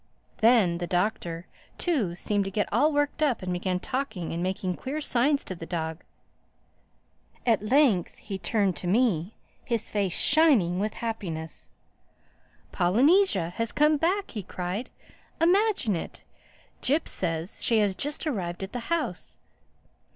[0.39, 1.45] Then the Doctor
[1.77, 5.53] too seemed to get all worked up and began talking and making queer signs to
[5.53, 6.03] the dog.
[7.45, 11.69] At length he turned to me, his face shining with happiness.
[12.71, 14.89] "Polynesia has come back!" he cried.
[15.39, 16.23] "Imagine it.
[16.81, 19.37] Jip says she has just arrived at the house.